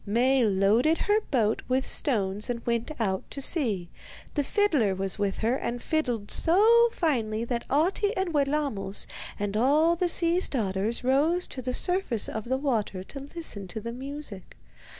[0.03, 3.87] Maie loaded her boat with stones and went out to sea.
[4.33, 9.05] The fiddler was with her, and fiddled so finely that Ahti and Wellamos
[9.39, 13.79] and all the sea's daughters rose to the surface of the water to listen to
[13.79, 14.57] the music.